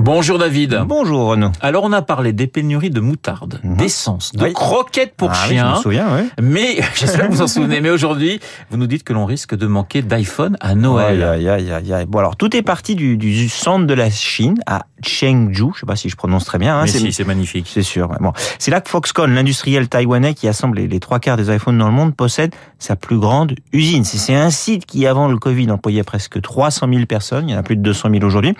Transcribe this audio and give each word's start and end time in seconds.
Bonjour 0.00 0.38
David. 0.38 0.82
Bonjour 0.86 1.26
Renaud. 1.30 1.50
Alors 1.60 1.82
on 1.82 1.92
a 1.92 2.02
parlé 2.02 2.32
des 2.32 2.46
pénuries 2.46 2.90
de 2.90 3.00
moutarde, 3.00 3.60
Mhm. 3.64 3.76
d'essence, 3.76 4.32
de 4.32 4.44
Oui. 4.44 4.52
croquettes 4.52 5.14
pour 5.16 5.30
Ah 5.32 5.34
oui, 5.42 5.48
je 5.48 5.54
chiens. 5.54 5.70
me 5.72 5.76
souviens, 5.82 6.06
oui. 6.16 6.28
mais 6.40 6.76
j'espère 6.94 7.26
que 7.26 7.32
vous 7.32 7.42
en 7.42 7.48
souvenez. 7.48 7.80
Mais 7.80 7.90
aujourd'hui, 7.90 8.38
vous 8.70 8.76
nous 8.76 8.86
dites 8.86 9.02
que 9.02 9.12
l'on 9.12 9.24
risque 9.26 9.56
de 9.56 9.66
manquer 9.66 10.02
d'iPhone 10.02 10.56
à 10.60 10.76
Noël. 10.76 11.22
Aïe, 11.24 11.48
aïe, 11.48 11.72
aïe. 11.72 12.06
Bon 12.08 12.20
alors 12.20 12.36
tout 12.36 12.56
est 12.56 12.62
parti 12.62 12.94
du, 12.94 13.16
du 13.16 13.48
centre 13.48 13.86
de 13.86 13.94
la 13.94 14.08
Chine 14.08 14.58
à 14.66 14.86
Chengdu. 15.04 15.64
Je 15.74 15.80
sais 15.80 15.86
pas 15.86 15.96
si 15.96 16.08
je 16.08 16.16
prononce 16.16 16.44
très 16.44 16.58
bien. 16.58 16.76
hein, 16.78 16.82
mais 16.84 16.88
c'est- 16.90 16.98
si, 17.00 17.12
c'est 17.12 17.24
magnifique. 17.24 17.68
C'est 17.72 17.82
sûr. 17.82 18.08
Bon, 18.20 18.32
c'est 18.60 18.70
là 18.70 18.80
que 18.80 18.88
Foxconn, 18.88 19.34
l'industriel 19.34 19.88
taïwanais 19.88 20.34
qui 20.34 20.46
assemble 20.46 20.78
les, 20.78 21.00
trois 21.00 21.18
quarts 21.18 21.36
des 21.36 21.52
iPhones 21.54 21.76
dans 21.76 21.88
le 21.88 21.94
monde, 21.94 22.14
possède 22.14 22.54
sa 22.78 22.94
plus 22.94 23.18
grande 23.18 23.54
usine. 23.72 24.04
C'est 24.04 24.34
un 24.36 24.50
site 24.50 24.86
qui, 24.86 25.06
avant 25.08 25.26
le 25.28 25.38
Covid, 25.38 25.70
employait 25.72 26.04
presque 26.04 26.40
300 26.40 26.86
000 26.92 27.06
personnes. 27.06 27.48
Il 27.48 27.52
y 27.52 27.56
en 27.56 27.58
a 27.58 27.62
plus 27.64 27.76
de 27.76 27.82
200 27.82 28.10
000 28.12 28.24
aujourd'hui. 28.24 28.54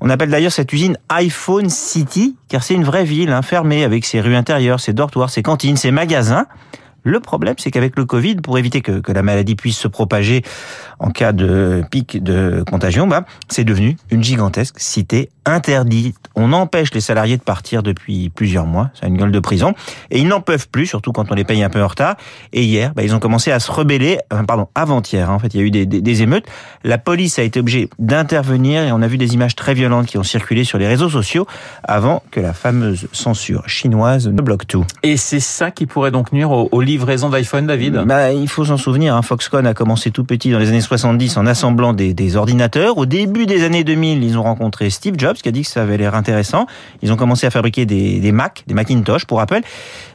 On 0.00 0.08
appelle 0.08 0.30
d'ailleurs 0.30 0.52
cette 0.52 0.69
usine 0.72 0.96
iPhone 1.08 1.68
City, 1.68 2.36
car 2.48 2.62
c'est 2.62 2.74
une 2.74 2.84
vraie 2.84 3.04
ville, 3.04 3.30
hein, 3.30 3.42
fermée, 3.42 3.84
avec 3.84 4.04
ses 4.04 4.20
rues 4.20 4.36
intérieures, 4.36 4.80
ses 4.80 4.92
dortoirs, 4.92 5.30
ses 5.30 5.42
cantines, 5.42 5.76
ses 5.76 5.90
magasins. 5.90 6.46
Le 7.02 7.20
problème, 7.20 7.54
c'est 7.56 7.70
qu'avec 7.70 7.96
le 7.96 8.04
Covid, 8.04 8.36
pour 8.36 8.58
éviter 8.58 8.82
que, 8.82 9.00
que 9.00 9.12
la 9.12 9.22
maladie 9.22 9.54
puisse 9.54 9.78
se 9.78 9.88
propager 9.88 10.42
en 10.98 11.10
cas 11.10 11.32
de 11.32 11.82
pic 11.90 12.22
de 12.22 12.62
contagion, 12.70 13.06
bah, 13.06 13.24
c'est 13.48 13.64
devenu 13.64 13.96
une 14.10 14.22
gigantesque 14.22 14.78
cité 14.78 15.30
interdite. 15.50 16.16
On 16.34 16.52
empêche 16.52 16.92
les 16.94 17.00
salariés 17.00 17.36
de 17.36 17.42
partir 17.42 17.82
depuis 17.82 18.30
plusieurs 18.30 18.66
mois, 18.66 18.90
c'est 18.98 19.06
une 19.06 19.16
gueule 19.18 19.32
de 19.32 19.40
prison, 19.40 19.74
et 20.10 20.18
ils 20.18 20.26
n'en 20.28 20.40
peuvent 20.40 20.68
plus, 20.68 20.86
surtout 20.86 21.12
quand 21.12 21.30
on 21.30 21.34
les 21.34 21.44
paye 21.44 21.62
un 21.62 21.70
peu 21.70 21.82
en 21.82 21.86
retard. 21.88 22.16
Et 22.52 22.62
hier, 22.64 22.92
bah, 22.94 23.02
ils 23.02 23.14
ont 23.14 23.18
commencé 23.18 23.50
à 23.52 23.60
se 23.60 23.70
rebeller, 23.70 24.18
pardon, 24.46 24.68
avant-hier, 24.74 25.30
hein, 25.30 25.34
en 25.34 25.38
fait, 25.38 25.52
il 25.54 25.60
y 25.60 25.62
a 25.62 25.66
eu 25.66 25.70
des, 25.70 25.86
des- 25.86 26.00
des 26.00 26.22
émeutes. 26.22 26.46
La 26.84 26.98
police 26.98 27.38
a 27.38 27.42
été 27.42 27.60
obligée 27.60 27.90
d'intervenir 27.98 28.82
et 28.82 28.92
on 28.92 29.02
a 29.02 29.06
vu 29.06 29.18
des 29.18 29.34
images 29.34 29.56
très 29.56 29.74
violentes 29.74 30.06
qui 30.06 30.18
ont 30.18 30.22
circulé 30.22 30.64
sur 30.64 30.78
les 30.78 30.86
réseaux 30.86 31.08
sociaux 31.08 31.46
avant 31.84 32.22
que 32.30 32.40
la 32.40 32.52
fameuse 32.52 33.06
censure 33.12 33.68
chinoise 33.68 34.28
ne 34.28 34.40
bloque 34.42 34.66
tout. 34.66 34.84
Et 35.02 35.16
c'est 35.16 35.40
ça 35.40 35.70
qui 35.70 35.86
pourrait 35.86 36.10
donc 36.10 36.32
nuire 36.32 36.50
aux, 36.50 36.68
aux 36.70 36.80
livraisons 36.80 37.28
d'iPhone, 37.30 37.66
David? 37.66 37.94
Bah, 38.06 38.32
il 38.32 38.48
faut 38.48 38.64
s'en 38.64 38.76
souvenir, 38.76 39.14
hein, 39.16 39.22
Foxconn 39.22 39.66
a 39.66 39.74
commencé 39.74 40.10
tout 40.10 40.24
petit 40.24 40.50
dans 40.50 40.58
les 40.58 40.68
années 40.68 40.80
70 40.80 41.36
en 41.36 41.46
assemblant 41.46 41.92
des, 41.92 42.14
des 42.14 42.36
ordinateurs. 42.36 42.98
Au 42.98 43.06
début 43.06 43.46
des 43.46 43.64
années 43.64 43.84
2000, 43.84 44.22
ils 44.24 44.38
ont 44.38 44.42
rencontré 44.42 44.90
Steve 44.90 45.14
Jobs 45.18 45.36
qui 45.42 45.48
a 45.48 45.52
dit 45.52 45.62
que 45.62 45.68
ça 45.68 45.82
avait 45.82 45.96
l'air 45.96 46.14
intéressant. 46.14 46.66
Ils 47.02 47.12
ont 47.12 47.16
commencé 47.16 47.46
à 47.46 47.50
fabriquer 47.50 47.86
des, 47.86 48.20
des 48.20 48.32
Mac, 48.32 48.64
des 48.66 48.74
Macintosh 48.74 49.24
pour 49.24 49.40
Apple. 49.40 49.60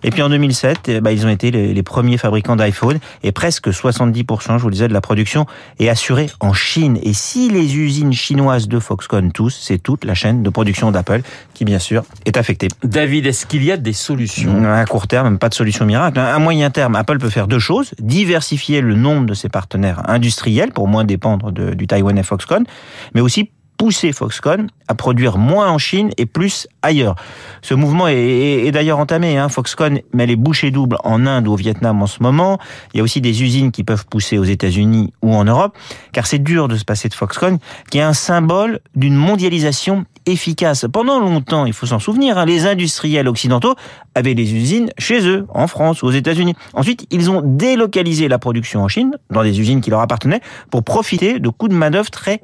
Et 0.04 0.09
puis 0.12 0.22
en 0.22 0.30
2007, 0.30 0.78
eh 0.88 1.02
ben, 1.02 1.12
ils 1.12 1.26
ont 1.26 1.30
été 1.30 1.52
les, 1.52 1.73
les 1.73 1.84
premiers 1.84 2.18
fabricants 2.18 2.56
d'iPhone 2.56 3.00
et 3.23 3.31
presque 3.31 3.70
70%, 3.70 4.58
je 4.58 4.62
vous 4.62 4.68
le 4.68 4.73
disais, 4.73 4.88
de 4.88 4.94
la 4.94 5.02
production 5.02 5.46
est 5.80 5.90
assurée 5.90 6.28
en 6.40 6.53
Chine. 6.53 7.00
Et 7.03 7.14
si 7.14 7.50
les 7.50 7.78
usines 7.78 8.14
chinoises 8.14 8.68
de 8.68 8.80
Foxconn 8.80 9.31
tous, 9.31 9.58
c'est 9.62 9.78
toute 9.78 10.06
la 10.06 10.14
chaîne 10.14 10.44
de 10.44 10.50
production 10.50 10.92
d'Apple 10.92 11.22
qui 11.53 11.66
bien 11.66 11.80
sûr 11.80 12.03
est 12.26 12.38
affectée. 12.38 12.68
David, 12.84 13.26
est-ce 13.26 13.46
qu'il 13.46 13.64
y 13.64 13.72
a 13.72 13.78
des 13.78 13.94
solutions? 13.94 14.64
À 14.66 14.86
court 14.86 15.08
terme, 15.08 15.38
pas 15.38 15.50
de 15.50 15.53
solution 15.53 15.86
miracle. 15.86 16.20
À 16.20 16.38
moyen 16.40 16.70
terme, 16.70 16.96
Apple 16.96 17.18
peut 17.18 17.30
faire 17.30 17.48
deux 17.48 17.59
choses. 17.59 17.92
Diversifier 18.00 18.81
le 18.81 18.96
nombre 18.96 19.26
de 19.26 19.34
ses 19.34 19.50
partenaires 19.50 20.02
industriels 20.09 20.72
pour 20.72 20.88
moins 20.88 21.03
dépendre 21.03 21.52
de- 21.52 21.73
du 21.73 21.88
Taïwanais 21.88 22.23
Foxconn, 22.23 22.66
mais 23.14 23.22
aussi 23.22 23.50
pousser 23.78 24.12
Foxconn 24.12 24.68
à 24.88 24.95
produire 24.95 25.38
moins 25.38 25.70
en 25.70 25.78
Chine 25.78 26.12
et 26.18 26.26
plus 26.26 26.68
ailleurs. 26.81 27.16
Ce 27.62 27.73
mouvement 27.73 28.08
est, 28.08 28.72
d'ailleurs 28.72 29.00
entamé. 29.00 29.38
Hein. 29.38 29.50
Foxconn 29.50 30.00
met 30.14 30.26
les 30.26 30.36
bouchées 30.36 30.72
doubles 30.72 30.98
en 31.04 31.26
Inde 31.26 31.48
ou 31.48 31.54
au 31.54 31.56
Vietnam 31.56 32.02
en 32.02 32.08
ce 32.08 32.22
moment. 32.22 32.59
Il 32.94 32.98
y 32.98 33.00
a 33.02 33.03
aussi 33.03 33.22
des 33.22 33.44
usines 33.44 33.72
qui 33.72 33.84
peuvent 33.84 34.06
pousser 34.06 34.38
aux 34.38 34.44
États-Unis 34.44 35.14
ou 35.22 35.34
en 35.34 35.44
Europe, 35.44 35.76
car 36.12 36.28
c'est 36.28 36.40
dur 36.40 36.68
de 36.68 36.76
se 36.76 36.86
passer 36.86 37.09
de 37.09 37.14
Foxconn, 37.14 37.58
qui 37.90 37.98
est 37.98 38.03
un 38.03 38.14
symbole 38.14 38.80
d'une 38.96 39.16
mondialisation 39.16 40.06
efficace. 40.26 40.86
Pendant 40.92 41.20
longtemps, 41.20 41.66
il 41.66 41.73
faut 41.73 41.86
s'en 41.86 42.00
souvenir, 42.00 42.38
hein, 42.38 42.46
les 42.46 42.66
industriels 42.66 43.28
occidentaux 43.28 43.75
avaient 44.16 44.34
les 44.34 44.53
usines 44.53 44.90
chez 44.97 45.28
eux, 45.28 45.46
en 45.53 45.68
France 45.68 46.03
ou 46.03 46.07
aux 46.07 46.12
États-Unis. 46.12 46.56
Ensuite, 46.74 47.06
ils 47.12 47.30
ont 47.30 47.42
délocalisé 47.44 48.28
la 48.28 48.40
production 48.40 48.81
en 48.81 48.88
Chine, 48.88 49.16
dans 49.30 49.44
des 49.44 49.59
usines 49.59 49.81
qui 49.81 49.90
leur 49.90 50.02
appartenaient, 50.02 50.42
pour 50.72 50.84
profiter 50.84 51.40
de 51.40 51.50
coûts 51.50 51.68
de 51.68 51.75
main-d'œuvre 51.75 52.09
très 52.09 52.42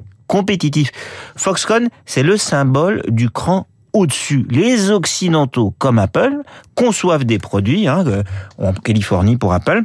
Foxconn, 1.36 1.88
c'est 2.06 2.22
le 2.22 2.36
symbole 2.36 3.02
du 3.08 3.30
cran 3.30 3.66
au-dessus. 3.92 4.46
Les 4.50 4.90
Occidentaux, 4.90 5.74
comme 5.78 5.98
Apple, 5.98 6.38
conçoivent 6.74 7.24
des 7.24 7.38
produits, 7.38 7.86
hein, 7.86 8.04
euh, 8.06 8.22
en 8.58 8.72
Californie 8.72 9.36
pour 9.36 9.52
Apple, 9.52 9.82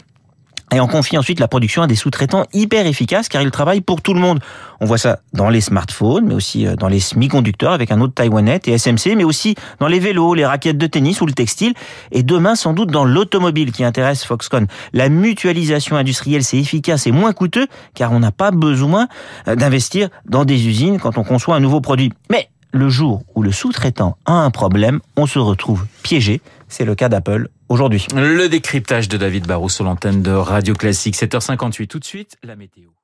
et 0.74 0.82
on 0.82 0.88
confie 0.88 1.18
ensuite 1.18 1.40
la 1.40 1.48
production 1.48 1.82
à 1.82 1.88
des 1.88 1.96
sous-traitants 1.96 2.46
hyper 2.52 2.86
efficaces 2.86 3.30
car 3.30 3.42
ils 3.42 3.52
travaillent 3.52 3.82
pour 3.82 4.02
tout 4.02 4.14
le 4.14 4.20
monde. 4.20 4.40
On 4.82 4.86
voit 4.86 4.98
ça 4.98 5.20
dans 5.32 5.50
les 5.50 5.62
smartphones, 5.62 6.26
mais 6.26 6.34
aussi 6.34 6.68
euh, 6.68 6.76
dans 6.76 6.90
les 6.90 7.00
semi-conducteurs 7.00 7.72
avec 7.72 7.90
un 7.92 8.02
autre 8.02 8.14
taïwanais, 8.14 8.60
TSMC, 8.60 9.16
mais 9.16 9.24
aussi 9.24 9.56
dans 9.80 9.88
les 9.88 10.00
vélos, 10.00 10.34
les 10.34 10.46
raquettes 10.46 10.78
de 10.78 10.88
tennis 10.88 11.22
ou 11.22 11.26
le 11.26 11.32
textile. 11.32 11.74
Et 12.12 12.22
demain, 12.22 12.56
sans 12.56 12.74
doute, 12.74 12.92
dans 12.92 13.06
l'automobile 13.06 13.72
qui 13.72 13.86
intéresse 13.86 14.26
Foxconn. 14.26 14.68
La 14.92 15.08
mutualisation 15.08 15.96
industrielle, 15.96 16.44
c'est 16.44 16.58
efficace 16.58 17.08
et 17.08 17.12
moins 17.12 17.32
coûteux 17.32 17.68
car 17.96 18.12
on 18.12 18.20
n'a 18.20 18.32
pas 18.32 18.52
besoin 18.52 19.08
euh, 19.48 19.56
d'investir 19.56 20.10
dans 20.26 20.44
des 20.44 20.68
usines 20.68 21.00
quand 21.00 21.18
on 21.18 21.24
conçoit 21.24 21.56
un 21.56 21.62
nouveau 21.62 21.80
produit. 21.80 22.12
Mais 22.30 22.50
le 22.72 22.90
jour 22.90 23.24
où 23.36 23.42
le 23.42 23.52
sous-traitant 23.52 24.18
a 24.26 24.34
un 24.34 24.52
problème, 24.52 25.00
on 25.16 25.28
se 25.28 25.40
retrouve 25.40 25.86
piégé. 26.04 26.42
C'est 26.68 26.86
le 26.86 26.96
cas 26.96 27.10
d'Apple 27.10 27.50
aujourd'hui. 27.70 28.06
Le 28.16 28.48
décryptage 28.48 29.08
de 29.08 29.18
David 29.18 29.48
Barrou 29.48 29.70
sur 29.70 29.84
l'antenne 29.84 30.22
de 30.22 30.32
Radio 30.32 30.74
Classique, 30.74 31.16
7h58. 31.16 31.88
Tout 31.88 32.00
de 32.00 32.06
suite, 32.06 32.38
la 32.44 32.56
météo. 32.56 32.97